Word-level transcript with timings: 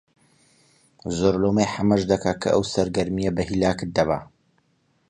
زۆر 1.17 1.33
لۆمەی 1.41 1.71
حەمەش 1.73 2.01
دەکا 2.11 2.33
کە 2.41 2.49
ئەو 2.53 2.63
سەرگەرمییە 2.73 3.31
بە 3.37 3.43
هیلاکت 3.49 3.89
دەبا 3.97 4.19